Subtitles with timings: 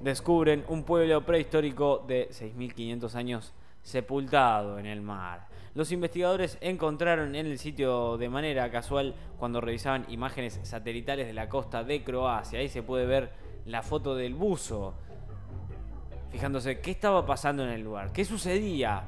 [0.00, 3.52] descubren un pueblo prehistórico de 6.500 años
[3.82, 5.48] sepultado en el mar.
[5.74, 11.48] Los investigadores encontraron en el sitio de manera casual cuando revisaban imágenes satelitales de la
[11.48, 12.58] costa de Croacia.
[12.58, 13.30] Ahí se puede ver
[13.64, 14.94] la foto del buzo.
[16.30, 19.04] Fijándose qué estaba pasando en el lugar, qué sucedía.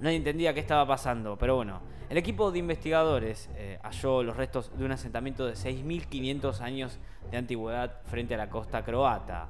[0.00, 1.80] Nadie entendía qué estaba pasando, pero bueno.
[2.10, 6.98] El equipo de investigadores eh, halló los restos de un asentamiento de 6.500 años
[7.30, 9.48] de antigüedad frente a la costa croata.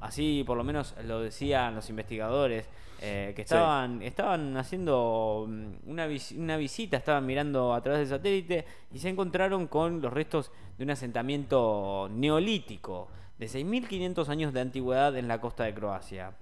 [0.00, 2.68] Así por lo menos lo decían los investigadores,
[3.00, 8.64] eh, que estaban, estaban haciendo mm, una, una visita, estaban mirando a través del satélite
[8.92, 13.08] y se encontraron con los restos de un asentamiento neolítico
[13.38, 16.32] de 6.500 años de antigüedad en la costa de Croacia.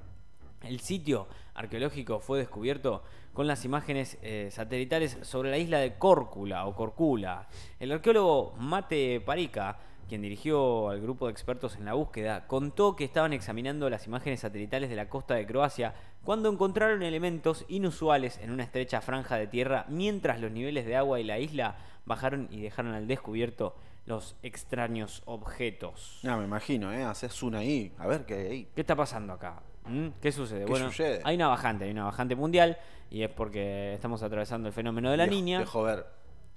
[0.63, 3.03] El sitio arqueológico fue descubierto
[3.33, 7.49] con las imágenes eh, satelitales sobre la isla de Córcula o Corcula.
[7.81, 13.05] El arqueólogo Mate Parica, quien dirigió al grupo de expertos en la búsqueda, contó que
[13.05, 18.51] estaban examinando las imágenes satelitales de la costa de Croacia cuando encontraron elementos inusuales en
[18.51, 22.61] una estrecha franja de tierra mientras los niveles de agua y la isla bajaron y
[22.61, 26.21] dejaron al descubierto los extraños objetos.
[26.23, 27.05] No, me imagino, ¿eh?
[27.05, 28.69] Haces una ahí, a ver qué hay ahí.
[28.75, 29.63] ¿Qué está pasando acá?
[29.87, 30.09] ¿Mm?
[30.21, 30.65] ¿Qué sucede?
[30.67, 30.91] bueno,
[31.25, 32.79] hay una bajante, hay una bajante mundial
[33.11, 35.61] y es porque estamos atravesando el fenómeno de la niña.
[35.61, 36.07] Dejo ver.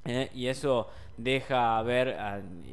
[0.08, 0.32] ¿Eh?
[0.34, 2.18] y eso deja ver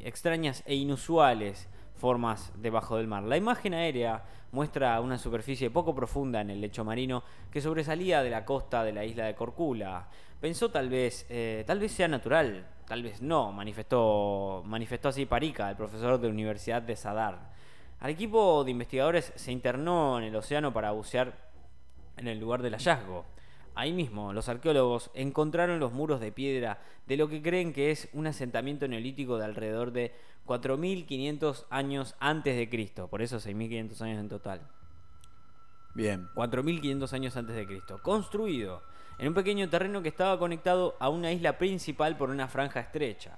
[0.03, 3.23] extrañas e inusuales formas debajo del mar.
[3.23, 8.29] La imagen aérea muestra una superficie poco profunda en el lecho marino que sobresalía de
[8.29, 10.07] la costa de la isla de Corcula.
[10.39, 15.69] Pensó tal vez, eh, tal vez sea natural, tal vez no, manifestó, manifestó así Parica,
[15.69, 17.53] el profesor de la Universidad de Sadar.
[17.99, 21.33] Al equipo de investigadores se internó en el océano para bucear
[22.17, 23.25] en el lugar del hallazgo.
[23.75, 28.07] Ahí mismo, los arqueólogos encontraron los muros de piedra de lo que creen que es
[28.13, 30.13] un asentamiento neolítico de alrededor de
[30.47, 34.61] 4.500 años antes de Cristo, por eso 6.500 años en total.
[35.93, 36.27] Bien.
[36.35, 38.81] 4.500 años antes de Cristo, construido
[39.17, 43.37] en un pequeño terreno que estaba conectado a una isla principal por una franja estrecha.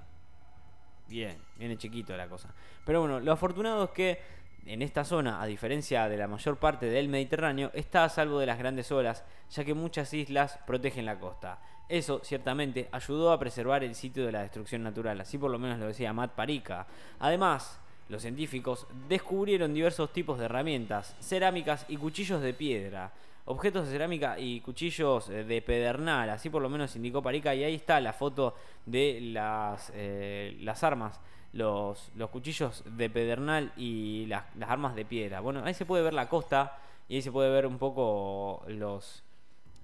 [1.08, 2.54] Bien, viene chiquito la cosa.
[2.86, 4.20] Pero bueno, lo afortunado es que
[4.68, 8.46] en esta zona, a diferencia de la mayor parte del Mediterráneo, está a salvo de
[8.46, 11.60] las grandes olas, ya que muchas islas protegen la costa.
[11.90, 15.80] Eso, ciertamente, ayudó a preservar el sitio de la destrucción natural, así por lo menos
[15.80, 16.86] lo decía Matt Parica.
[17.20, 17.80] Además,
[18.10, 23.12] los científicos descubrieron diversos tipos de herramientas, cerámicas y cuchillos de piedra,
[23.48, 27.64] objetos de cerámica y cuchillos eh, de pedernal, así por lo menos indicó Parica, y
[27.64, 31.20] ahí está la foto de las, eh, las armas
[31.54, 35.40] los, los cuchillos de pedernal y las, armas de piedra.
[35.40, 39.24] Bueno, ahí se puede ver la costa y ahí se puede ver un poco los,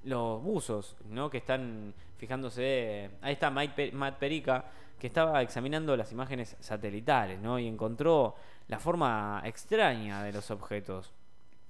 [0.04, 1.30] los buzos, ¿no?
[1.30, 3.10] Que están fijándose.
[3.22, 4.66] Ahí está Mike, Matt Perica,
[5.00, 7.58] que estaba examinando las imágenes satelitales, ¿no?
[7.58, 8.36] Y encontró
[8.68, 11.12] la forma extraña de los objetos.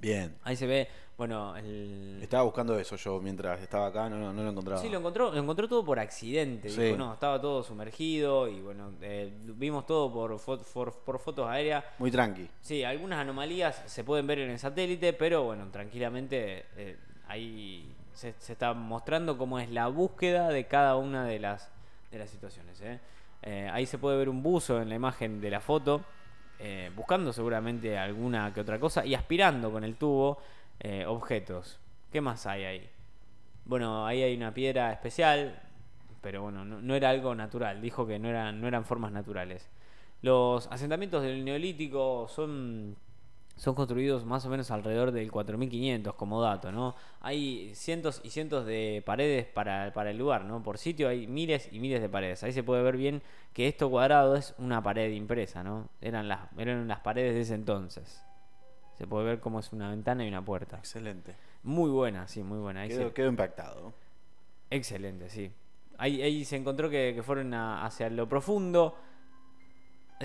[0.03, 0.35] Bien.
[0.43, 0.87] Ahí se ve,
[1.17, 2.19] bueno, el...
[2.21, 4.81] Estaba buscando eso yo mientras estaba acá, no, no, lo encontraba.
[4.81, 6.67] Sí, lo encontró, lo encontró todo por accidente.
[6.67, 11.85] Dijo, no, estaba todo sumergido y bueno, eh, vimos todo por, por, fotos aéreas.
[11.99, 12.49] Muy tranqui.
[12.59, 16.97] Sí, algunas anomalías se pueden ver en el satélite, pero bueno, tranquilamente eh,
[17.27, 21.71] ahí se, está mostrando cómo es la búsqueda de cada una de las,
[22.11, 22.81] de las situaciones.
[22.81, 22.99] ¿eh?
[23.71, 26.03] ahí se puede ver un buzo en la imagen de la foto.
[26.59, 30.37] Eh, buscando seguramente alguna que otra cosa y aspirando con el tubo
[30.79, 31.79] eh, objetos.
[32.11, 32.89] ¿Qué más hay ahí?
[33.65, 35.61] Bueno, ahí hay una piedra especial,
[36.21, 37.81] pero bueno, no, era algo natural.
[37.81, 39.67] Dijo que no eran, no eran formas naturales.
[40.21, 42.95] Los asentamientos del Neolítico son
[43.55, 46.95] son construidos más o menos alrededor del 4500 como dato, ¿no?
[47.21, 50.63] Hay cientos y cientos de paredes para, el lugar, ¿no?
[50.63, 52.43] Por sitio hay miles y miles de paredes.
[52.43, 53.21] Ahí se puede ver bien
[53.53, 55.89] que esto cuadrado es una pared impresa, ¿no?
[56.01, 58.23] Eran las, eran las paredes de ese entonces.
[58.97, 60.77] Se puede ver cómo es una ventana y una puerta.
[60.77, 61.35] Excelente.
[61.63, 62.81] Muy buena, sí, muy buena.
[62.81, 63.93] Ahí quedó, impactado.
[64.69, 65.51] Excelente, sí.
[65.97, 68.95] Ahí, ahí se encontró que, fueron hacia lo profundo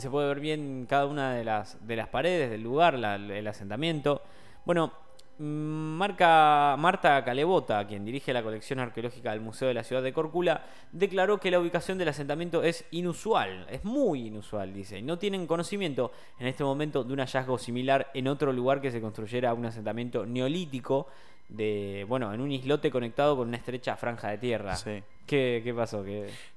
[0.00, 4.22] se puede ver bien cada una de las, de las paredes del lugar, el asentamiento.
[4.65, 4.92] Bueno,
[5.41, 10.65] Marca, Marta Calebota, quien dirige la colección arqueológica del Museo de la Ciudad de Córcula,
[10.91, 15.47] declaró que la ubicación del asentamiento es inusual, es muy inusual, dice, y no tienen
[15.47, 16.10] conocimiento
[16.41, 20.27] en este momento de un hallazgo similar en otro lugar que se construyera un asentamiento
[20.27, 21.06] neolítico
[21.48, 24.77] de, bueno, en un islote conectado con una estrecha franja de tierra.
[24.77, 25.03] Sí.
[25.27, 26.04] ¿Qué, pasó?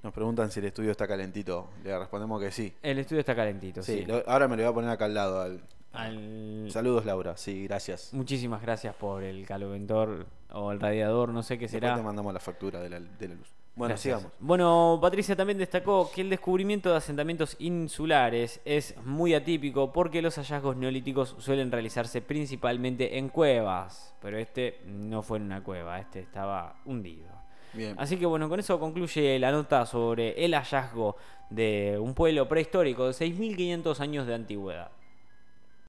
[0.02, 1.70] Nos preguntan si el estudio está calentito.
[1.84, 2.74] Le respondemos que sí.
[2.82, 4.06] El estudio está calentito, sí.
[4.26, 5.60] ahora me lo voy a poner acá al lado.
[6.70, 7.36] Saludos, Laura.
[7.36, 8.14] Sí, gracias.
[8.14, 11.90] Muchísimas gracias por el caloventor o el radiador, no sé qué será.
[11.90, 13.54] Después te mandamos la factura de la, de la luz.
[13.76, 14.32] Bueno, sigamos.
[14.40, 20.36] Bueno, Patricia también destacó que el descubrimiento de asentamientos insulares es muy atípico porque los
[20.36, 26.20] hallazgos neolíticos suelen realizarse principalmente en cuevas, pero este no fue en una cueva, este
[26.20, 27.30] estaba hundido.
[27.74, 27.96] Bien.
[27.98, 31.16] Así que bueno, con eso concluye la nota sobre el hallazgo
[31.50, 34.92] de un pueblo prehistórico de 6.500 años de antigüedad.